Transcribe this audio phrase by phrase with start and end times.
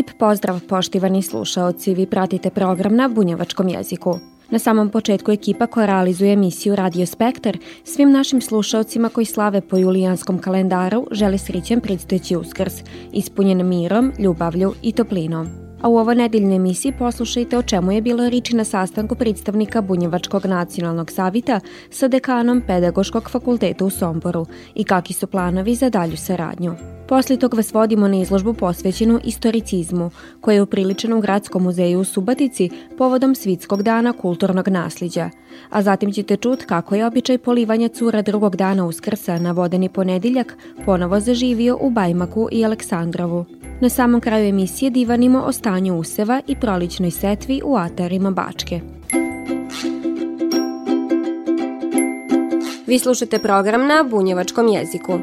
[0.00, 4.14] Lip pozdrav poštivani slušaoci, vi pratite program na bunjevačkom jeziku.
[4.50, 9.76] Na samom početku ekipa koja realizuje emisiju Radio Spektar svim našim slušaocima koji slave po
[9.76, 12.74] julijanskom kalendaru žele srićen predstojeći uskrs,
[13.12, 15.48] ispunjen mirom, ljubavlju i toplinom.
[15.82, 20.46] A u ovoj nedeljnoj emisiji poslušajte o čemu je bilo riči na sastanku predstavnika Bunjevačkog
[20.46, 21.60] nacionalnog savita
[21.90, 26.99] sa dekanom Pedagoškog fakulteta u Somboru i kakvi su planovi za dalju saradnju.
[27.10, 30.10] Posle tog vas vodimo na izložbu posvećenu istoricizmu,
[30.40, 35.30] koja je upriličena u Gradskom muzeju u Subatici povodom Svitskog dana kulturnog nasljeđa.
[35.70, 40.56] A zatim ćete čut kako je običaj polivanja cura drugog dana uskrsa na vodeni ponediljak
[40.84, 43.44] ponovo zaživio u Bajmaku i Aleksandrovu.
[43.80, 48.80] Na samom kraju emisije divanimo o stanju useva i proličnoj setvi u atarima Bačke.
[52.86, 55.18] Vi slušate program na bunjevačkom jeziku.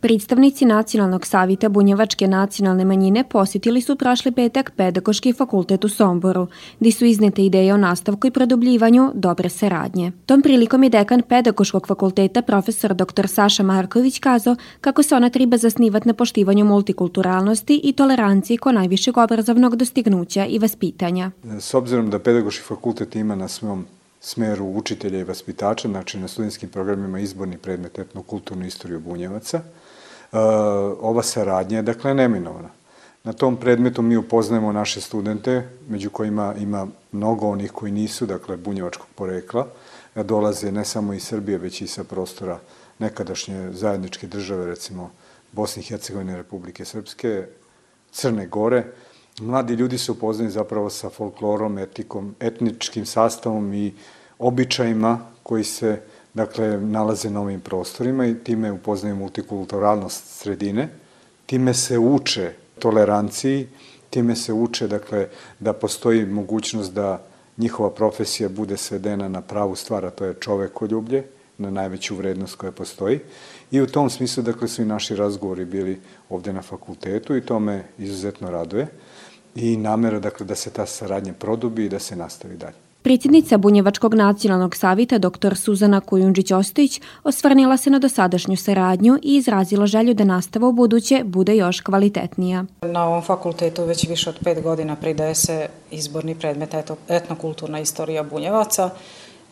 [0.00, 6.46] Predstavnici Nacionalnog savita Bunjevačke nacionalne manjine posjetili su prošli petak Pedagoški fakultet u Somboru,
[6.80, 10.12] gdje su iznete ideje o nastavku i produbljivanju dobre saradnje.
[10.26, 13.28] Tom prilikom je dekan Pedagoškog fakulteta profesor dr.
[13.28, 19.18] Saša Marković kazao kako se ona treba zasnivati na poštivanju multikulturalnosti i toleranciji ko najvišeg
[19.18, 21.30] obrazovnog dostignuća i vaspitanja.
[21.58, 23.84] S obzirom da Pedagoški fakultet ima na svom
[24.20, 29.60] smeru učitelja i vaspitača, znači na studentskim programima izborni predmet etnokulturnu istoriju Bunjevaca,
[30.32, 30.38] Uh,
[31.00, 32.68] ova saradnja je dakle neminovna.
[33.24, 38.56] Na tom predmetu mi upoznajemo naše studente, među kojima ima mnogo onih koji nisu, dakle,
[38.56, 39.66] bunjevačkog porekla,
[40.14, 42.58] dolaze ne samo iz Srbije, već i sa prostora
[42.98, 45.10] nekadašnje zajedničke države, recimo
[45.52, 47.46] Bosne i Hercegovine, Republike Srpske,
[48.12, 48.84] Crne Gore.
[49.40, 53.92] Mladi ljudi se upoznaju zapravo sa folklorom, etikom, etničkim sastavom i
[54.38, 56.00] običajima koji se
[56.34, 60.88] dakle, nalaze na ovim prostorima i time upoznaju multikulturalnost sredine,
[61.46, 63.68] time se uče toleranciji,
[64.10, 67.22] time se uče, dakle, da postoji mogućnost da
[67.56, 71.24] njihova profesija bude svedena na pravu stvar, a to je čovekoljublje,
[71.58, 73.20] na najveću vrednost koja postoji.
[73.70, 77.58] I u tom smislu, dakle, su i naši razgovori bili ovde na fakultetu i to
[77.58, 78.86] me izuzetno raduje.
[79.54, 82.76] I namera, dakle, da se ta saradnja produbi i da se nastavi dalje.
[83.02, 85.56] Predsjednica Bunjevačkog nacionalnog savita dr.
[85.56, 91.56] Suzana Kujundžić-Ostojić osvrnila se na dosadašnju saradnju i izrazila želju da nastava u buduće bude
[91.56, 92.64] još kvalitetnija.
[92.82, 96.74] Na ovom fakultetu već više od pet godina pridaje se izborni predmet
[97.08, 98.90] etnokulturna istorija Bunjevaca.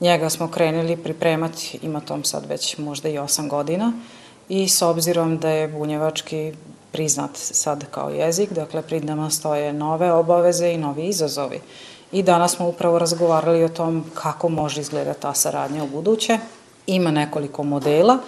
[0.00, 3.92] Njega smo krenuli pripremati, ima tom sad već možda i osam godina
[4.48, 6.52] i s obzirom da je bunjevački
[6.92, 11.60] priznat sad kao jezik, dakle prid nama stoje nove obaveze i novi izazovi
[12.12, 16.38] i danas smo upravo razgovarali o tom kako može izgledati ta saradnja u buduće.
[16.86, 18.18] Ima nekoliko modela,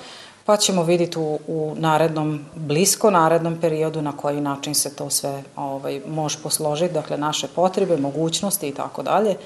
[0.45, 5.43] pa ćemo vidjeti u, u narednom, blisko narednom periodu na koji način se to sve
[5.57, 9.37] ovaj, može posložiti, dakle naše potrebe, mogućnosti i tako dalje,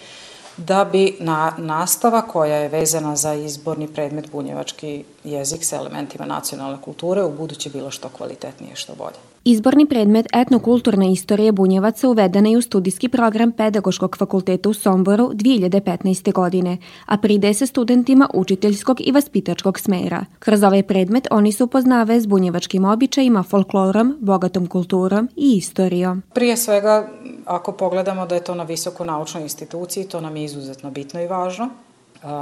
[0.56, 6.78] da bi na, nastava koja je vezana za izborni predmet bunjevački jezik sa elementima nacionalne
[6.82, 9.33] kulture u buduće bilo što kvalitetnije, što bolje.
[9.46, 16.32] Izborni predmet etnokulturna istorija Bunjevaca uvedena je u studijski program Pedagoškog fakulteta u Somboru 2015.
[16.32, 20.24] godine, a pride se studentima učiteljskog i vaspitačkog smera.
[20.38, 26.22] Kroz ovaj predmet oni se upoznave s bunjevačkim običajima, folklorom, bogatom kulturom i istorijom.
[26.34, 27.08] Prije svega,
[27.44, 31.26] ako pogledamo da je to na visoko naučnoj instituciji, to nam je izuzetno bitno i
[31.26, 31.68] važno.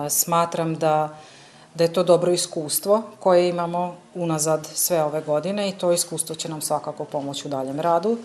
[0.08, 1.18] Smatram da
[1.74, 6.48] da je to dobro iskustvo koje imamo unazad sve ove godine i to iskustvo će
[6.48, 8.18] nam svakako pomoći u daljem radu.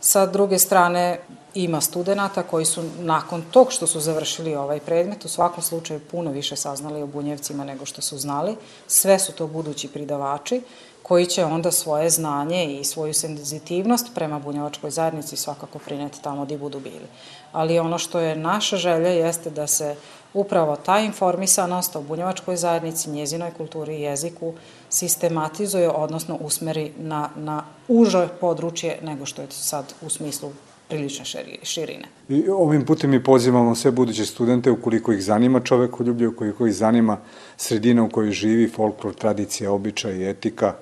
[0.00, 1.20] Sa druge strane,
[1.54, 6.30] ima studenta koji su nakon tog što su završili ovaj predmet u svakom slučaju puno
[6.30, 8.56] više saznali o bunjevcima nego što su znali.
[8.86, 10.62] Sve su to budući pridavači
[11.02, 16.58] koji će onda svoje znanje i svoju senzitivnost prema bunjevačkoj zajednici svakako prineti tamo gdje
[16.58, 17.06] budu bili.
[17.52, 19.96] Ali ono što je naša želja jeste da se
[20.36, 24.54] upravo ta informisanost o bunjevačkoj zajednici, njezinoj kulturi i jeziku
[24.88, 30.52] sistematizuje, odnosno usmeri na, na uže područje nego što je sad u smislu
[30.88, 31.24] prilične
[31.62, 32.04] širine.
[32.28, 37.18] I ovim putem mi pozivamo sve buduće studente, ukoliko ih zanima čovekoljublje, ukoliko ih zanima
[37.56, 40.74] sredina u kojoj živi, folklor, tradicija, običaj i etika,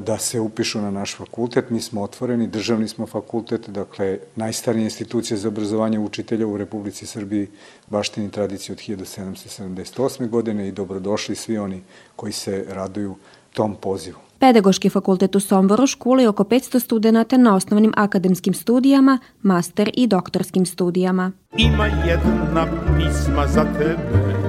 [0.00, 1.70] da se upišu na naš fakultet.
[1.70, 7.48] Mi smo otvoreni, državni smo fakultet, dakle, najstarija institucija za obrazovanje učitelja u Republici Srbiji,
[7.90, 10.28] baštini tradiciju od 1778.
[10.28, 11.82] godine i dobrodošli svi oni
[12.16, 13.16] koji se raduju
[13.52, 14.18] tom pozivu.
[14.38, 20.66] Pedagoški fakultet u Somboru školi oko 500 studenta na osnovnim akademskim studijama, master i doktorskim
[20.66, 21.32] studijama.
[21.56, 24.41] Ima jedna pisma za tebe,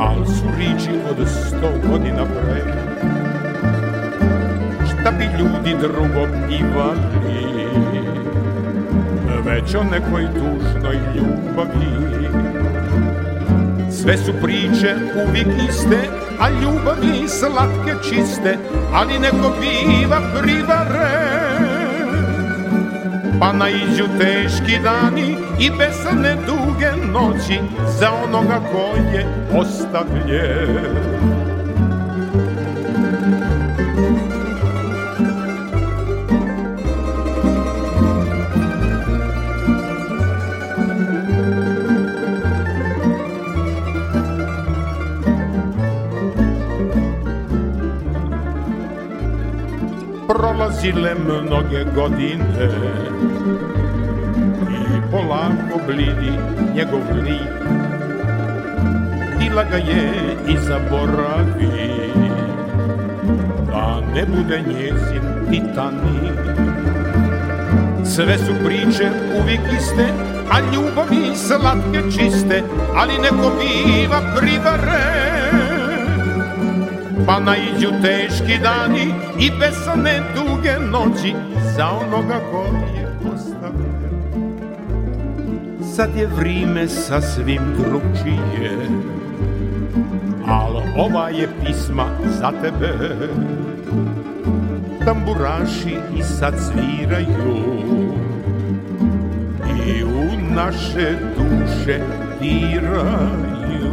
[0.00, 2.62] al su riči od sto godina pre.
[4.86, 7.68] Šta bi ljudi drugo pivali,
[9.44, 12.10] već o nekoj tužnoj ljubavi.
[13.90, 16.08] Sve su priče uvijek iste,
[16.40, 18.58] a ljubavi slatke čiste,
[18.92, 21.70] ali neko biva privaren.
[23.40, 27.60] Pa naiđu teški dani i besane duge noći
[27.98, 29.26] za onoga ko je
[29.58, 31.20] ostavljen.
[50.28, 52.70] prolazile mnoge godine
[55.10, 56.32] polako blidi
[56.74, 57.52] njegov lik.
[59.38, 60.12] Dila ga je
[60.48, 61.90] i zaboravi
[63.66, 66.40] da ne bude njezin titanik.
[68.04, 69.10] Sve su priče
[69.42, 70.06] uvijek iste,
[70.50, 72.62] a ljubavi slatke čiste,
[72.96, 75.70] ali neko biva privaren
[77.26, 81.34] Pa naiđu teški dani i besane duge noći
[81.76, 82.64] Za onoga ko
[82.96, 83.89] je ostavljen
[86.00, 88.88] Sad je vrime sasvim drugčije
[90.46, 92.06] Al ova je pisma
[92.40, 93.16] za tebe
[95.04, 97.84] Tamburaši i sad sviraju
[99.86, 102.00] I u naše duše
[102.40, 103.90] diraju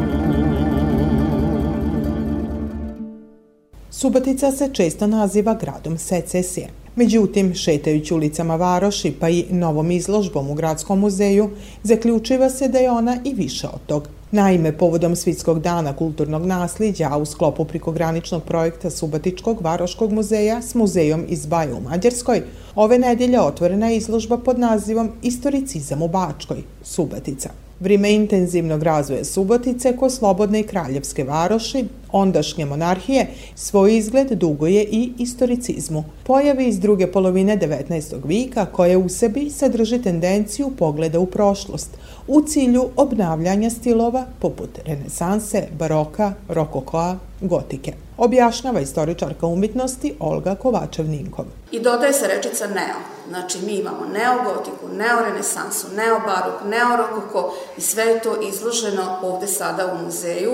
[3.89, 6.86] Subotica se često naziva gradom secesije.
[6.97, 11.49] Međutim, šetajući ulicama Varoši pa i novom izložbom u Gradskom muzeju,
[11.83, 14.09] zaključiva se da je ona i više od tog.
[14.31, 20.75] Naime, povodom Svitskog dana kulturnog nasljeđa, a u sklopu prikograničnog projekta Subotičkog Varoškog muzeja s
[20.75, 22.41] muzejom iz Baja u Mađarskoj,
[22.75, 27.49] ove nedelje otvorena je izložba pod nazivom Istoricizam u Bačkoj, Subotica.
[27.79, 35.13] Vrime intenzivnog razvoja Subotice ko slobodne i kraljevske varoši, ondašnje monarhije, svoj izgled duguje i
[35.17, 36.03] istoricizmu.
[36.23, 38.27] Pojavi iz druge polovine 19.
[38.27, 41.89] vika koje u sebi sadrži tendenciju pogleda u prošlost,
[42.27, 47.93] u cilju obnavljanja stilova poput renesanse, baroka, rokokoa, gotike.
[48.17, 51.45] Objašnjava istoričarka umjetnosti Olga Kovačev-Ninkov.
[51.71, 53.17] I dodaje se rečica neo.
[53.29, 60.05] Znači mi imamo neogotiku, neorenesansu, neobarok, neorokoko i sve je to izloženo ovde sada u
[60.05, 60.53] muzeju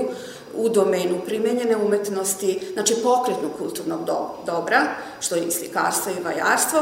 [0.56, 4.82] u domenu primenjene umetnosti, znači pokretnog kulturnog do, dobra,
[5.20, 6.80] što je i slikarstvo i vajarstvo,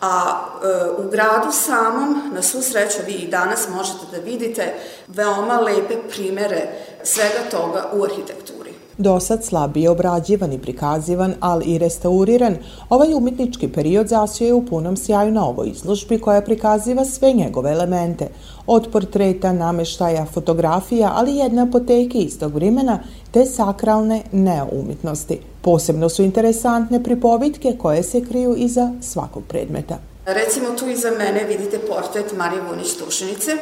[0.00, 4.74] a e, u gradu samom, na svu sreću, vi i danas možete da vidite
[5.08, 6.68] veoma lepe primere
[7.02, 8.61] svega toga u arhitekturi.
[8.98, 12.56] Dosad slabije obrađivan i prikazivan, ali i restauriran,
[12.88, 17.72] ovaj umetnički period zasio je u punom sjaju na ovoj izložbi koja prikaziva sve njegove
[17.72, 18.28] elemente,
[18.66, 22.98] od portreta, nameštaja, fotografija, ali i jedne apoteke istog vremena,
[23.30, 25.38] te sakralne neoumitnosti.
[25.62, 29.98] Posebno su interesantne pripovitke koje se kriju iza svakog predmeta.
[30.26, 33.56] Recimo tu iza mene vidite portret Marije Vunić-Tušenice,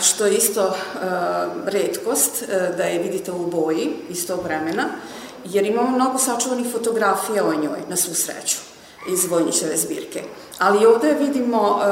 [0.00, 0.76] što je isto
[1.66, 2.44] redkost
[2.76, 4.84] da je vidite u boji iz tog vremena,
[5.44, 8.56] jer imamo mnogo sačuvanih fotografija o njoj, na svu sreću,
[9.12, 10.22] iz Vojnićeve zbirke.
[10.58, 11.82] Ali ovde vidimo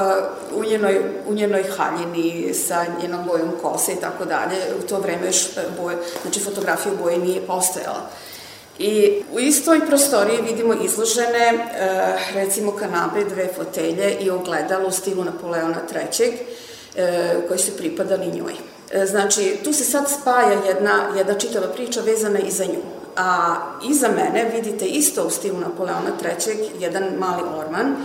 [0.52, 4.98] uh, u, njenoj, u njenoj haljini sa njenom bojom kose i tako dalje, u to
[4.98, 5.48] vreme još
[5.82, 8.10] boje, znači fotografija u boji nije postojala.
[8.78, 11.68] I u istoj prostoriji vidimo izložene,
[12.34, 15.80] recimo, kanabe, dve fotelje i ogledalo u stilu Napoleona
[16.18, 16.32] III
[17.48, 18.54] koji su pripadali njoj.
[18.90, 22.82] E, znači, tu se sad spaja jedna, jedna čitava priča vezana i za nju.
[23.16, 23.56] A
[23.90, 26.70] iza mene vidite isto u stilu Napoleona III.
[26.78, 27.96] jedan mali orman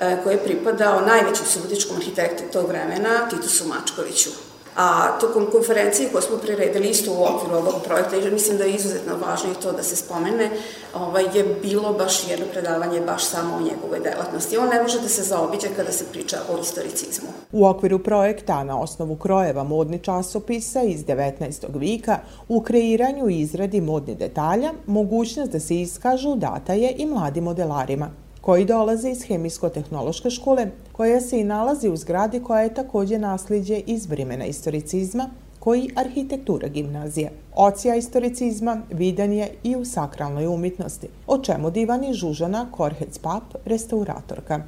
[0.00, 4.30] e, koji je pripadao najvećem subotičkom arhitektu tog vremena, Titusu Mačkoviću.
[4.76, 8.74] A tokom konferencije koje smo priredili isto u okviru ovog projekta, jer mislim da je
[8.74, 10.50] izuzetno važno i to da se spomene,
[10.94, 14.58] ovaj, je bilo baš jedno predavanje baš samo o njegovoj delatnosti.
[14.58, 17.28] On ne može da se zaobiđe kada se priča o istoricizmu.
[17.52, 21.66] U okviru projekta na osnovu krojeva modni časopisa iz 19.
[21.74, 22.18] vika
[22.48, 28.10] u kreiranju i izradi modnih detalja mogućnost da se iskažu data je i mladim modelarima
[28.46, 33.80] koji dolaze iz Hemijsko-tehnološke škole, koja se i nalazi u zgradi koja je takođe nasliđe
[33.86, 37.30] iz vremena istoricizma, koji arhitektura gimnazije.
[37.54, 44.60] Ocija istoricizma vidan je i u sakralnoj umitnosti, o čemu divani Žužana Korhec Pap, restauratorka.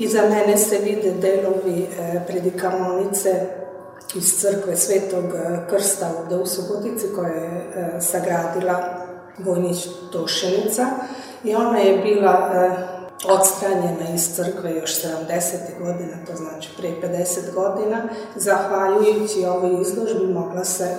[0.00, 3.46] Iza mene se vide delovi e, predikamonice
[4.16, 9.06] iz crkve Svetog e, Krsta ovde u Subotici koja je e, sagradila
[9.38, 10.86] Vojnić Tošenica
[11.44, 12.95] i ona je bila
[13.28, 15.56] odstranjena iz crkve još 70.
[15.78, 18.08] godina, to znači pre 50 godina.
[18.36, 20.96] Zahvaljujući ovoj izložbi mogla se,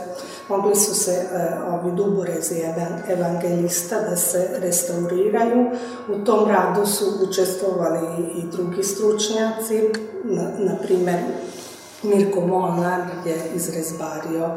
[0.50, 1.26] mogli su se e,
[1.72, 2.56] ovi duborezi
[3.10, 5.72] evangelista da se restauriraju.
[6.10, 9.90] U tom radu su učestvovali i drugi stručnjaci,
[10.24, 11.20] na, na primer
[12.04, 14.50] Mirko Molnar je izrezbario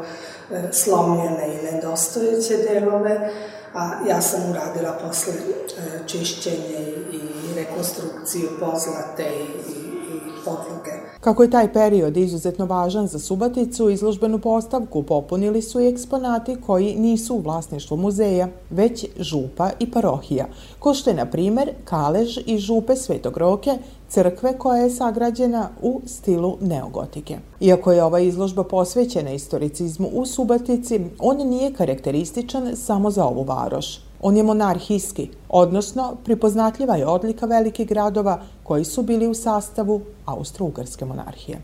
[0.51, 3.31] e, slomljene i nedostojeće delove,
[3.73, 6.90] a ja sam uradila posle e, čišćenje
[7.81, 10.91] rekonstrukciju pozlate i, i podloge.
[11.19, 16.95] Kako je taj period izuzetno važan za Subaticu, izložbenu postavku popunili su i eksponati koji
[16.95, 20.45] nisu u vlasništvu muzeja, već župa i parohija,
[20.79, 23.77] ko što je, na primer, kalež i župe Svetog Roke,
[24.09, 27.37] crkve koja je sagrađena u stilu neogotike.
[27.59, 34.10] Iako je ova izložba posvećena istoricizmu u Subatici, on nije karakterističan samo za ovu varoš.
[34.23, 41.05] On je monarhijski, odnosno pripoznatljiva je odlika velikih gradova koji su bili u sastavu Austro-Ugarske
[41.05, 41.61] monarhije.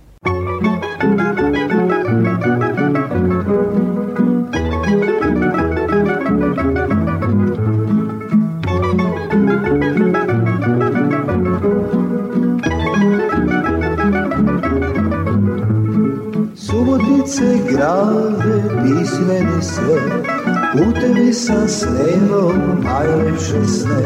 [16.56, 20.37] Subotice grade pismene sve
[20.78, 24.04] Putevi sa snevom najlepše sne.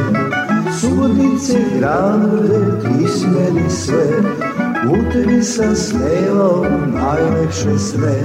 [0.71, 4.23] Subotice grade, ti si meni sve.
[4.87, 8.17] Putevi sa snevom najlepše sne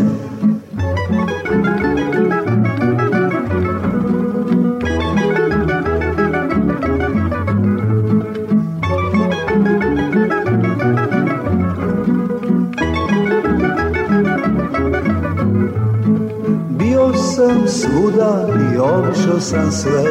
[17.97, 20.05] svuda i obišao sam sve,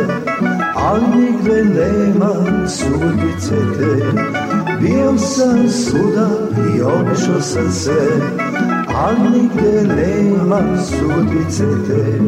[0.76, 2.34] ali nigde nema
[2.68, 4.06] sudice te.
[4.82, 6.30] Bio sam svuda
[6.76, 8.08] i obišao sam sve,
[8.96, 12.20] ali nigde nema sudice te.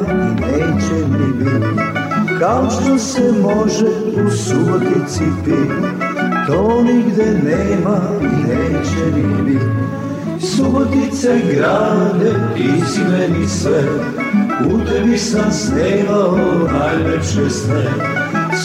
[0.00, 1.80] I neće ni bit.
[2.38, 3.86] Kao što se može
[4.26, 5.72] u subotici pit,
[6.46, 9.62] to nigde nema i neće ni bit.
[10.40, 13.82] Subotice grade, ti si meni sve,
[14.66, 16.38] u tebi sam snevao
[16.72, 17.84] najlepše sne.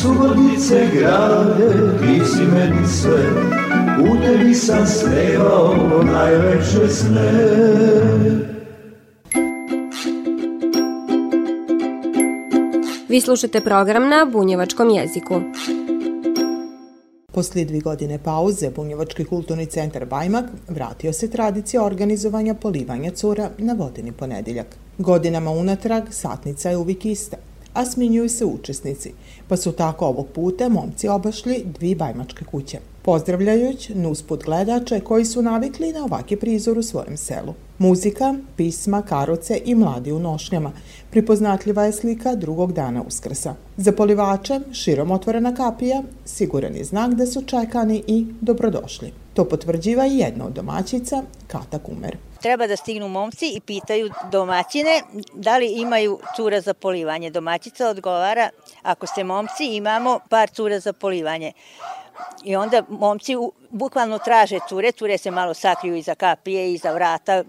[0.02, 3.20] Subotice grade, ti si meni sve,
[4.00, 8.57] u tebi sam snevao najlepše sne.
[13.10, 15.42] Vi slušate program na bunjevačkom jeziku.
[17.34, 23.74] Posle dvi godine pauze, Bunjevački kulturni centar Bajmak vratio se tradicija organizovanja polivanja cura na
[23.74, 24.76] vodeni ponedeljak.
[24.98, 27.38] Godinama unatrag satnica je uvijek ista,
[27.74, 29.14] a sminjuju se učesnici,
[29.48, 35.42] pa su tako ovog puta momci obašli dvi bajmačke kuće pozdravljajući nusput gledače koji su
[35.42, 37.54] navikli na ovaki prizor u svojem selu.
[37.78, 40.72] Muzika, pisma, karoce i mladi u nošnjama.
[41.12, 43.56] Pripoznatljiva je slika drugog dana uskrsa.
[43.78, 49.14] Za polivače, širom otvorena kapija, siguran je znak da su čekani i dobrodošli.
[49.34, 52.18] To potvrđiva i jedna od domaćica, Kata Kumer.
[52.42, 55.02] Treba da stignu momci i pitaju domaćine
[55.34, 57.30] da li imaju cura za polivanje.
[57.30, 58.50] Domaćica odgovara,
[58.82, 61.52] ako ste momci, imamo par cura za polivanje.
[62.44, 63.36] I onda momci
[63.70, 67.44] bukvalno traže cure, cure se malo sakriju iza kapije, iza vrata,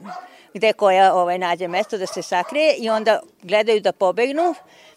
[0.54, 4.54] gde koja ovaj, nađe mesto da se sakrije i onda gledaju da pobegnu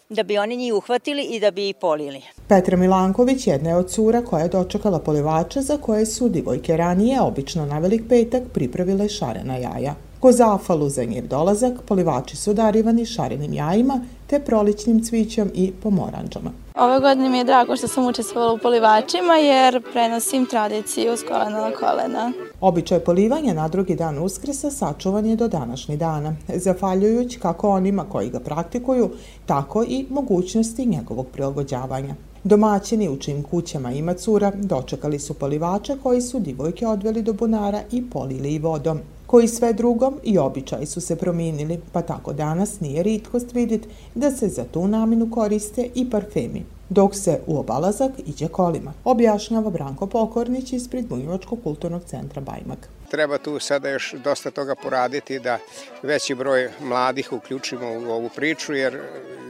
[0.08, 2.22] da bi oni njih uhvatili i da bi ih polili.
[2.48, 7.20] Petra Milanković jedna je od cura koja je dočekala polivača za koje su divojke ranije,
[7.20, 9.94] obično na velik petak, pripravile šarena jaja.
[10.20, 16.52] Ko zafalu za njev dolazak, polivači su darivani šarenim jajima te proličnim cvićom i pomoranđama.
[16.74, 21.60] Ove godine mi je drago što sam učestvovala u polivačima jer prenosim tradiciju s kolena
[21.60, 22.32] na kolena.
[22.60, 28.30] Običaj polivanja na drugi dan uskresa sačuvan je do današnji dana, zafaljujući kako onima koji
[28.30, 29.10] ga praktikuju,
[29.46, 32.14] tako i mogućnosti njegovog prilagođavanja.
[32.44, 37.80] Domaćini u čim kućama ima cura dočekali su polivača koji su divojke odveli do bunara
[37.90, 39.00] i polili i vodom
[39.32, 44.30] koji sve drugom i običaji su se promijenili, pa tako danas nije ritkost vidjeti da
[44.30, 50.06] se za tu naminu koriste i parfemi, dok se u obalazak iđe kolima, objašnjava Branko
[50.06, 52.88] Pokornić ispred Bunjevačkog kulturnog centra Bajmak.
[53.10, 55.58] Treba tu sada još dosta toga poraditi da
[56.02, 58.98] veći broj mladih uključimo u ovu priču, jer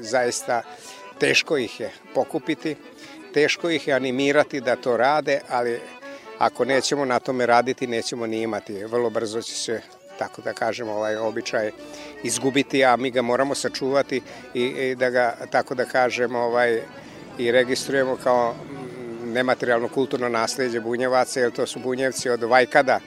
[0.01, 0.63] zaista
[1.19, 2.77] teško ih je pokupiti,
[3.35, 5.81] teško ih je animirati da to rade, ali
[6.43, 8.85] ako nećemo na tome raditi, nećemo ni imati.
[8.85, 9.81] Vrlo brzo će se
[10.19, 11.71] tako da kažemo, ovaj običaj
[12.23, 14.21] izgubiti, a mi ga moramo sačuvati
[14.55, 16.81] i, i da ga, tako da kažemo, ovaj,
[17.39, 18.55] i registrujemo kao
[19.25, 23.01] nematerijalno kulturno nasledđe bunjevaca, jer to su bunjevci od Vajkada,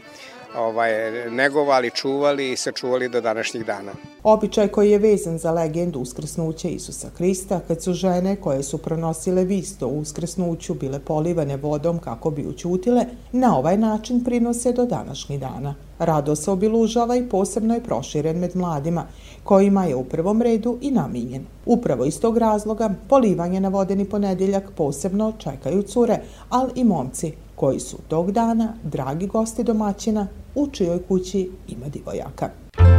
[0.57, 0.91] ovaj,
[1.29, 3.91] negovali, čuvali i sačuvali do današnjih dana.
[4.23, 9.43] Običaj koji je vezan za legendu uskrsnuća Isusa Krista, kad su žene koje su pronosile
[9.43, 15.39] visto u uskrsnuću bile polivane vodom kako bi učutile, na ovaj način prinose do današnjih
[15.39, 15.75] dana.
[15.99, 19.07] Rado se obilužava i posebno je proširen med mladima,
[19.43, 21.45] kojima je u prvom redu i namijenjen.
[21.65, 26.19] Upravo iz tog razloga polivanje na vodeni ponedeljak posebno čekaju cure,
[26.49, 32.49] ali i momci, koji su tog dana dragi gosti domaćina u čijoj kući ima divojaka.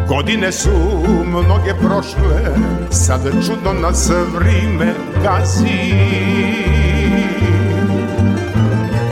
[0.09, 0.71] Godine su
[1.27, 2.57] mnoge prošle,
[2.91, 5.93] sad čudno nas vrime gazi.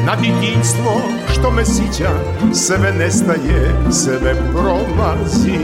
[0.07, 1.01] Na ditinstvo
[1.33, 2.11] što me sića,
[2.53, 5.59] sve nestaje, sve prolazi.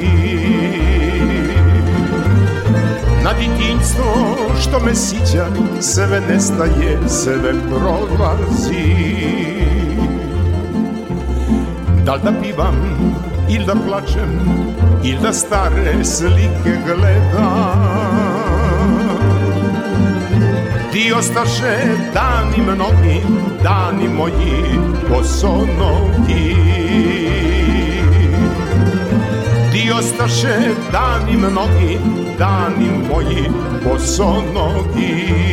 [3.24, 5.46] Na ditinstvo što me sića,
[5.80, 9.59] sve nestaje, sve prolazi.
[12.10, 12.74] Da li da pivam
[13.48, 14.40] ili da plačem
[15.04, 18.00] ili da stare slike gledam.
[20.92, 21.78] Ti ostaše
[22.14, 23.22] dani mnogi,
[23.62, 26.56] dani moji bosonogi
[29.72, 30.56] Ti ostaše
[30.92, 31.98] dani mnogi,
[32.38, 33.50] dani moji
[33.84, 35.50] bosonogi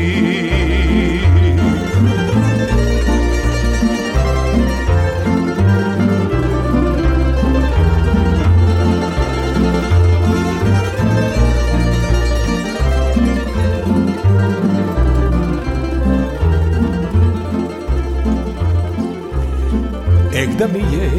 [20.59, 21.11] da mi je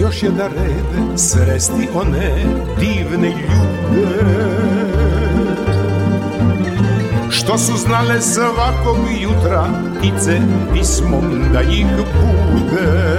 [0.00, 2.44] još jedan red sresti one
[2.80, 4.36] divne ljude.
[7.30, 9.66] Što su znale svakog jutra
[9.98, 10.40] ptice
[10.72, 13.16] pismom da ih bude?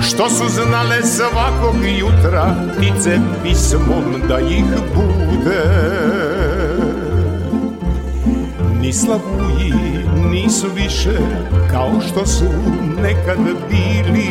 [0.00, 4.64] Što su znale svakog jutra ptice pismom da ih
[4.94, 5.62] bude?
[8.80, 9.95] Ni slavuji
[10.42, 11.18] nisu više
[11.70, 12.44] kao što su
[13.02, 14.26] nekad bili.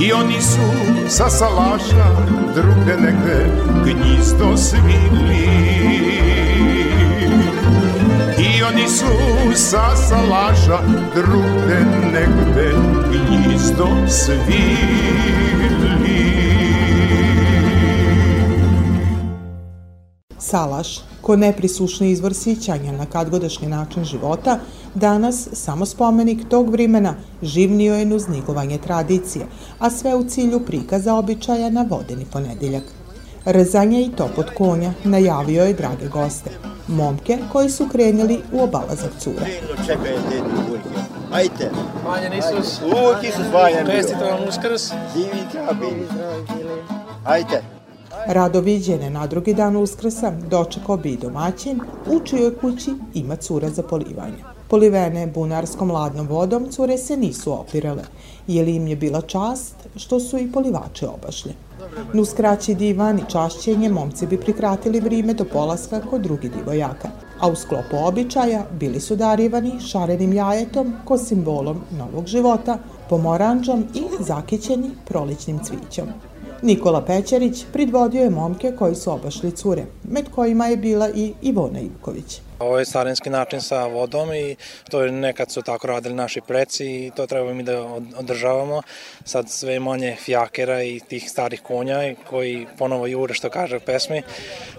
[0.00, 0.60] I oni su
[1.08, 2.06] sa salaša
[2.54, 3.46] druge negde
[3.84, 5.48] gnjizdo svili.
[8.38, 9.06] I oni su
[9.54, 10.78] sa salaša
[11.14, 11.80] druge
[12.12, 12.72] negde
[13.12, 14.76] gnjizdo svili.
[20.38, 24.58] Salaš, ko neprisušni izvor sićanja na kadgodašnji način života,
[24.94, 29.46] danas samo spomenik tog vremena živnio je nuznigovanje tradicije,
[29.78, 32.84] a sve u cilju prikaza običaja na vodeni ponedeljak.
[33.44, 36.50] Rezanje i top od konja najavio je drage goste,
[36.88, 39.46] momke koji su krenjali u obalazak cura.
[41.32, 41.70] Ajte.
[42.06, 42.80] Vanjan Isus.
[42.82, 43.94] Uvijek Isus Vanjan bio.
[43.94, 44.92] Čestito vam uskrs.
[45.14, 46.06] Bili zdravi, bili.
[47.24, 47.62] Ajte.
[48.26, 53.70] Rado viđene na drugi dan uskrsa dočekao bi i domaćin u čijoj kući ima cura
[53.70, 54.44] za polivanje.
[54.68, 58.02] Polivene bunarskom ladnom vodom cure se nisu opirale,
[58.46, 61.52] jer im je bila čast što su i polivače obašli.
[62.12, 67.08] Nus kraći divan i čašćenje momci bi prikratili vrime do polaska kod drugi divojaka,
[67.40, 74.02] a u sklopu običaja bili su darivani šarenim jajetom ko simbolom novog života, pomoranđom i
[74.24, 76.31] zakićeni proličnim cvićom.
[76.62, 81.80] Nikola Pećerić pridvodio je momke koji su obašli cure, med kojima je bila i Ivona
[81.80, 82.40] Ivković.
[82.58, 84.56] Ovo je starinski način sa vodom i
[84.90, 87.82] to je nekad su tako radili naši preci i to treba mi da
[88.18, 88.82] održavamo.
[89.24, 94.22] Sad sve manje fjakera i tih starih konja koji ponovo jure što kaže u pesmi,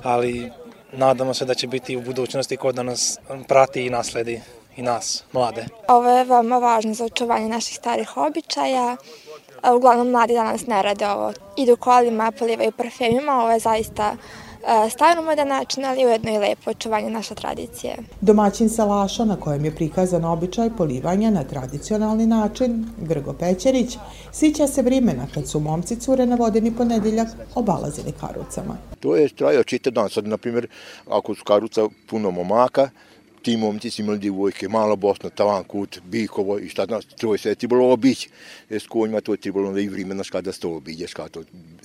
[0.04, 0.52] ali
[0.94, 4.42] nadamo se da će biti u budućnosti ko da nas prati i nasledi
[4.78, 5.66] i nas, mlade.
[5.88, 8.98] Ovo je veoma važno za očuvanje naših starih običaja.
[9.76, 11.34] Uglavnom mladi danas ne rade ovo.
[11.58, 14.16] Idu kolima, polivaju parfemima, ovo je zaista
[15.26, 17.98] modan način, ali ujedno i lepo očuvanje naše tradicije.
[18.22, 23.98] Domaćin salaša na kojem je prikazan običaj polivanja na tradicionalni način, Grgo Pećerić,
[24.32, 28.78] sića se vrimena kad su momci cure na vodeni ponedeljak obalazili karucama.
[29.00, 30.10] To je trajao čitav dan.
[30.10, 30.68] Sad, na primjer,
[31.10, 32.90] ako su karuca puno momaka,
[33.44, 37.38] ti momci su imali divojke, Mala Bosna, Tavan Kut, Bikovo i šta znaš, to je
[37.38, 38.30] sve trebalo obići.
[38.70, 41.44] E, s konjima to je trebalo onda i vremena kada se to obiđeš, kada to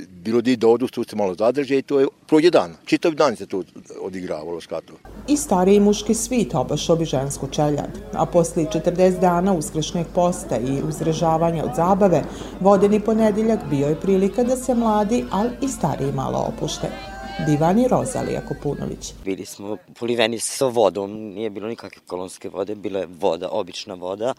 [0.09, 2.77] bilo da i dodu, tu se malo zadrže i to je prođe dan.
[2.85, 3.62] Čitav dan se to
[4.01, 4.92] odigravalo skato.
[5.29, 11.64] I stariji muški svit obašao žensku čeljad, a posle 40 dana uskršnjeg posta i uzrežavanja
[11.64, 12.23] od zabave,
[12.61, 17.08] vodeni ponedeljak bio je prilika da se mladi, ali i stariji malo opušte.
[17.46, 19.12] Divani Rozalija Kopunović.
[19.24, 24.35] Bili smo poliveni sa vodom, nije bilo nikakve kolonske vode, bila je voda, obična voda.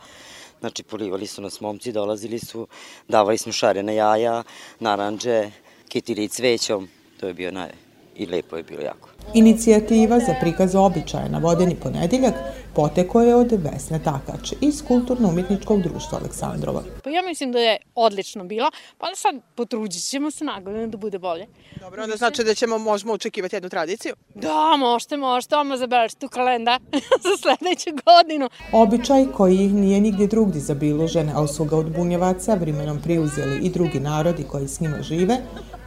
[0.60, 2.68] Znači, polivali su nas momci, dolazili su,
[3.08, 4.44] davali smo šarene jaja,
[4.80, 5.52] naranđe,
[5.88, 6.88] kitili cvećom.
[7.20, 7.72] To je bio naj...
[8.16, 9.10] i lepo je bilo jako.
[9.34, 12.34] Inicijativa za prikaz običaja na vodeni ponedeljak
[12.76, 16.84] poteko je od Vesne Takač iz Kulturno-umjetničkog društva Aleksandrova.
[17.04, 21.20] Pa ja mislim da je odlično bilo, pa sad potrudit ćemo se nagodinu da bude
[21.20, 21.48] bolje.
[21.80, 24.16] Dobro, onda znači da ćemo, možemo očekivati jednu tradiciju?
[24.36, 26.80] Da, možete, možete, oma zaberite u kalendar
[27.26, 28.50] za sledeću godinu.
[28.74, 34.00] Običaj koji nije nigdje drugdje zabilužen, ali su ga od bunjevaca vrimenom priuzeli i drugi
[34.00, 35.38] narodi koji s njima žive,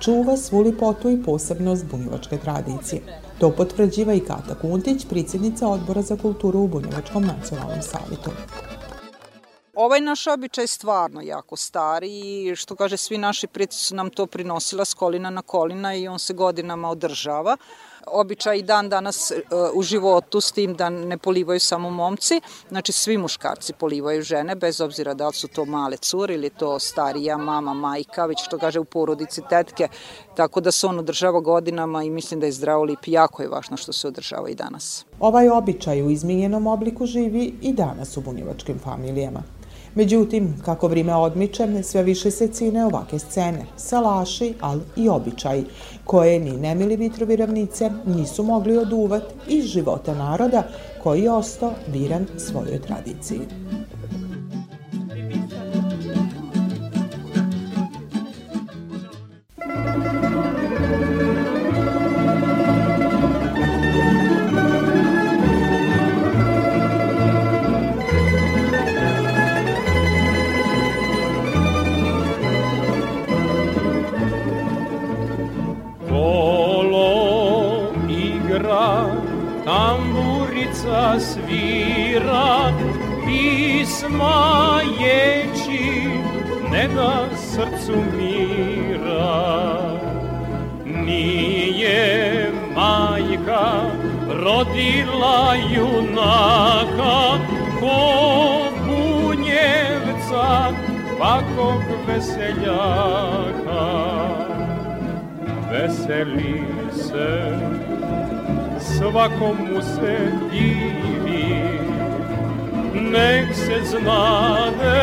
[0.00, 3.21] čuva svu lipotu i posebnost bunjevačke tradicije.
[3.38, 8.30] To potvrđiva i Kata Kuntić, predsjednica odbora za kulturu u Bunjevačkom nacionalnom savjetu.
[9.74, 14.10] Ovaj naš običaj je stvarno jako stari i što kaže svi naši preci su nam
[14.10, 17.56] to prinosila s kolina na kolina i on se godinama održava
[18.06, 19.42] običaj i dan danas e,
[19.74, 24.80] u životu s tim da ne polivaju samo momci, znači svi muškarci polivaju žene, bez
[24.80, 28.80] obzira da li su to male cure ili to starija mama, majka, već što kaže
[28.80, 29.88] u porodici tetke,
[30.36, 33.76] tako da se on održava godinama i mislim da je zdravo lip jako je važno
[33.76, 35.04] što se održava i danas.
[35.20, 39.42] Ovaj običaj u izmijenjenom obliku živi i danas u bunjevačkim familijama.
[39.94, 45.64] Međutim, kako vrime odmiče, sve više se cine ovake scene, salaši, ali i običaji,
[46.04, 50.62] koje ni nemili vitrovi ravnice nisu mogli oduvat iz života naroda
[51.02, 53.40] koji je ostao viran svojoj tradiciji.
[102.62, 103.82] Veseljaka
[105.70, 107.58] veseli se
[108.80, 110.18] svakomu se
[110.50, 111.62] divi.
[112.94, 115.00] Nek se znade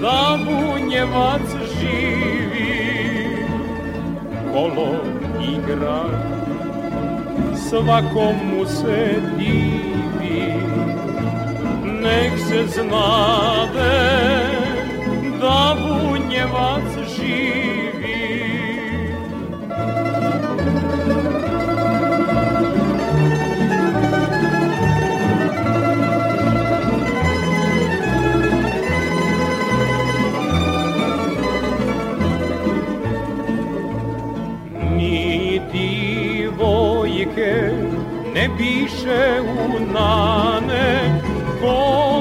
[0.00, 1.48] da bunjevac
[1.80, 3.46] živi.
[4.52, 4.94] Kolo
[5.40, 6.04] igra
[7.68, 10.52] svakomu se divi.
[12.02, 14.51] Nek se znade
[15.42, 17.82] da bunjevac živi
[38.34, 41.20] ne piše u nane,
[41.60, 42.11] ko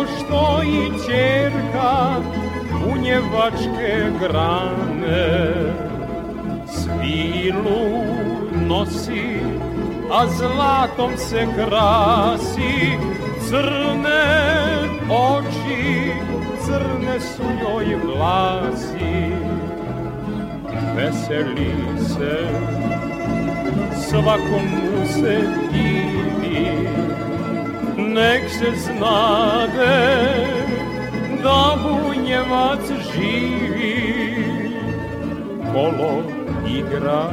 [3.91, 5.53] bunjevačke grane.
[6.67, 8.03] Svilu
[8.67, 9.41] nosi
[10.11, 12.97] a zlatom se krasi
[13.49, 14.27] crne
[15.09, 16.13] oči,
[16.65, 19.31] crne su joj vlasi.
[20.95, 22.37] Veseli se,
[24.09, 25.37] svakom mu se
[25.71, 26.67] divi,
[27.97, 30.61] nek se znade
[31.43, 33.00] da bunjevac
[35.73, 36.23] kolo
[36.67, 37.29] igra,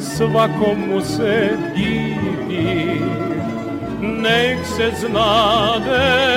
[0.00, 3.00] svakom mu se divi,
[4.00, 6.32] nek se znade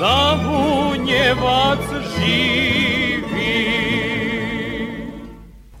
[0.00, 1.78] da bunjevac
[2.16, 2.84] živi.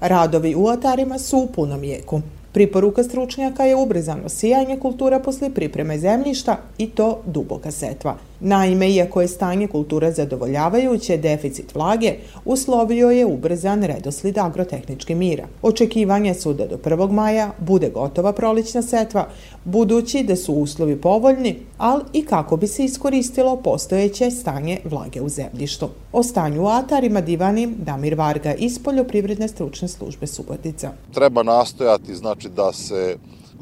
[0.00, 2.20] Radovi u atarima su u punom jeku.
[2.52, 8.16] Priporuka stručnjaka je ubrzano sijanje kultura posle pripreme zemljišta i to duboka setva.
[8.40, 15.46] Naime, iako je stanje kultura zadovoljavajuće, deficit vlage uslovio je ubrzan redoslid agrotehnički mira.
[15.62, 17.10] Očekivanja su da do 1.
[17.10, 19.28] maja bude gotova prolična setva,
[19.64, 25.28] budući da su uslovi povoljni, ali i kako bi se iskoristilo postojeće stanje vlage u
[25.28, 25.88] zemljištu.
[26.12, 30.92] O stanju u atarima divani Damir Varga iz Poljoprivredne stručne službe Subotica.
[31.14, 33.16] Treba nastojati znači da se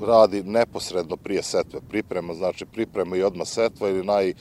[0.07, 4.33] radi neposredno prije setve priprema, znači priprema i odmah setva ili naj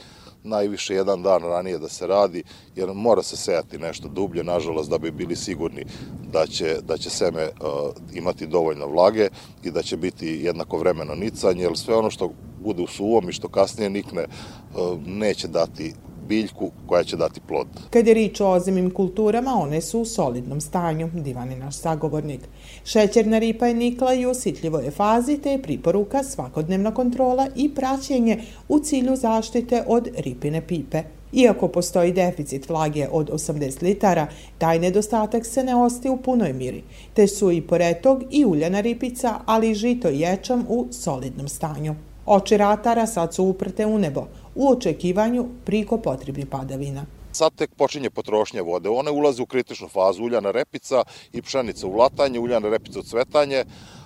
[0.43, 2.43] najviše jedan dan ranije da se radi,
[2.75, 5.85] jer mora se sejati nešto dublje, nažalost, da bi bili sigurni
[6.31, 9.29] da će, da će seme uh, imati dovoljno vlage
[9.63, 12.31] i da će biti jednako vremeno nicanje, jer sve ono što
[12.63, 15.93] bude u suvom i što kasnije nikne, uh, neće dati
[16.31, 17.67] biljku koja će dati plod.
[17.89, 22.41] Kad je rič o ozimim kulturama, one su u solidnom stanju, divani naš sagovornik.
[22.85, 28.43] Šećerna ripa je nikla i u ositljivoj fazi, te je priporuka svakodnevna kontrola i praćenje
[28.69, 31.03] u cilju zaštite od ripine pipe.
[31.33, 36.83] Iako postoji deficit vlage od 80 litara, taj nedostatak se ne ostaje u punoj miri,
[37.13, 41.95] te su i poretog i uljana ripica, ali i žito i ječam u solidnom stanju.
[42.31, 44.21] Oči ratara sad su uprte u nebo,
[44.55, 47.05] u očekivanju priko potrebni padavina.
[47.31, 48.89] Sad tek počinje potrošnja vode.
[48.89, 53.65] One ulaze u kritičnu fazu uljana repica i pšenica u vlatanje, uljana repica u cvetanje,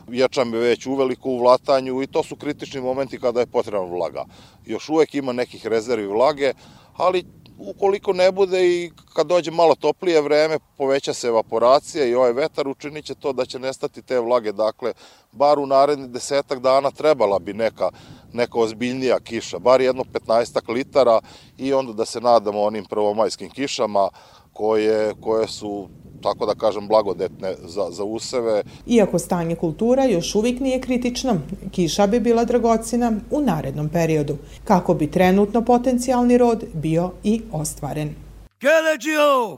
[0.10, 4.26] ječam je već uveliko u vlatanju i to su kritični momenti kada je potrebna vlaga.
[4.66, 6.54] Još uvek ima nekih rezervi vlage,
[6.98, 7.24] ali
[7.58, 12.68] ukoliko ne bude i kad dođe malo toplije vreme, poveća se evaporacija i ovaj vetar
[12.68, 14.52] učinit će to da će nestati te vlage.
[14.52, 14.94] Dakle,
[15.32, 17.89] bar u naredni desetak dana trebala bi neka,
[18.34, 21.20] neka ozbiljnija kiša, bar jedno 15 litara
[21.58, 24.10] i onda da se nadamo onim prvomajskim kišama
[24.56, 25.89] koje, koje su
[26.24, 28.63] tako da kažem, blagodetne za, za useve.
[28.88, 31.38] Iako stanje kultura još uvijek nije kritično,
[31.72, 38.15] kiša bi bila dragocina u narednom periodu, kako bi trenutno potencijalni rod bio i ostvaren.
[38.60, 39.58] Keleđio,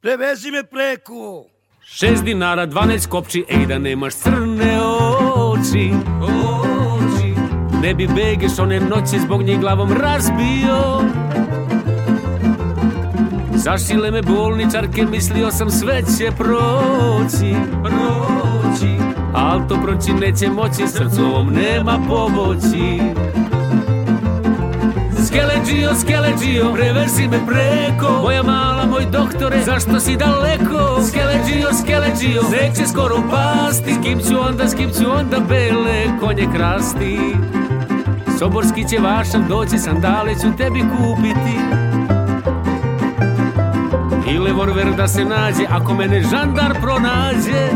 [0.00, 1.44] prevezi me preko.
[1.80, 4.80] Šest dinara, 12 kopči, ej da nemaš crne
[5.36, 5.90] oči.
[6.22, 7.34] Oči.
[7.82, 11.00] Ne bi begeš one noći zbog njih glavom razbio.
[13.64, 18.92] Zašile me bolničarke, mislio sam sve će proći, proći.
[19.34, 23.00] Al to proći neće moći, srcovom nema pomoći.
[25.26, 28.22] Skeleđio, skeleđio, preverzi me preko.
[28.22, 31.02] Moja mala, moj doktore, zašto si daleko?
[31.08, 33.94] Skeleđio, skeleđio, neće skoro pasti.
[33.94, 37.18] S kim ću onda, s kim ću onda bele konje krasti?
[38.38, 41.83] Soborski će vašak doći, sandale ću tebi kupiti
[44.44, 47.68] i levorver da se nađe ako mene žandar pronađe.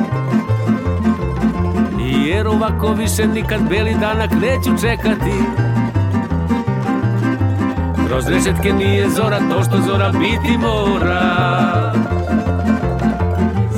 [2.27, 5.33] Jer ovako više nikad beli danak neću čekati.
[8.09, 11.93] Kroz rešetke nije zora to što zora biti mora.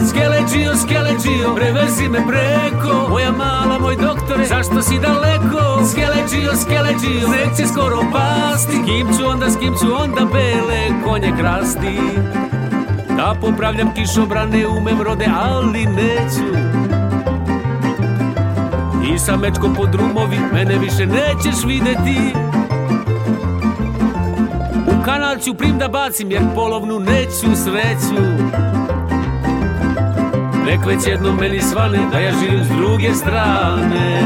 [0.08, 3.08] Skeleđio, skeleđio, prevezi me preko.
[3.08, 5.84] Moja mala, moj doktore, zašto si daleko?
[5.90, 8.82] Skeleđio, skeleđio, neće skoro pasti.
[8.86, 11.98] Kim ću onda, s kim ću onda bele konje krasti
[13.20, 16.46] Da popravljam kišobrane, umem rode, ali neću.
[19.12, 22.32] I sa mečkom po drumovi, mene više nećeš videti.
[24.86, 28.22] U kanal ću prim da bacim, jer polovnu neću sreću.
[30.66, 34.22] Nek već jednom meni svane, da ja živim s druge strane.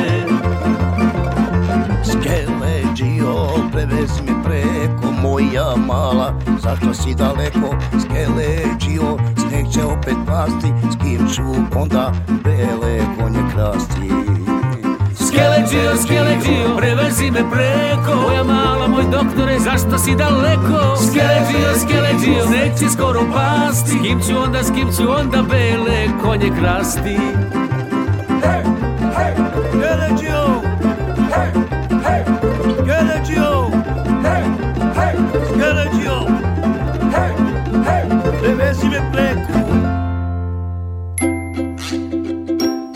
[2.04, 10.96] Skeleđio, prevezi me preko moja mala Zašto si daleko, skeleđio Sneg će opet pasti, s
[11.02, 11.42] kim ću
[11.80, 12.12] onda
[12.44, 14.10] bele konje krasti
[15.26, 20.96] Skeleđio, skeleđio, prevezi me preko Moja mala, moj doktore, zašto si daleko?
[20.96, 26.50] Skeleđio, skeleđio, neće skoro pasti S kim ću onda, s kim ću onda bele konje
[26.60, 27.18] krasti
[28.42, 28.84] Hey!
[29.14, 30.33] Skeleđio Skeleđio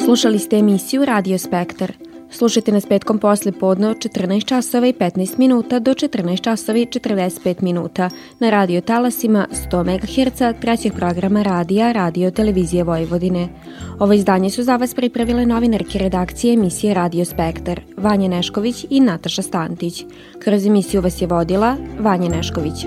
[0.09, 1.93] Slušali ste emisiju Radio Spektar.
[2.31, 6.87] Slušajte nas petkom posle podne od 14 časova i 15 minuta do 14 časova i
[6.87, 13.49] 45 minuta na radio talasima 100 MHz trećeg programa radija Radio Televizije Vojvodine.
[13.99, 19.43] Ovo izdanje su za vas pripravile novinarke redakcije emisije Radio Spektar, Vanja Nešković i Nataša
[19.43, 20.05] Stantić.
[20.39, 22.87] Kroz emisiju vas je vodila Vanja Nešković.